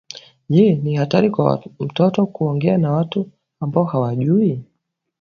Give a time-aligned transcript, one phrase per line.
[0.49, 4.61] Je, ni hatari kwa mtoto kuongea na watu ambao hawajui?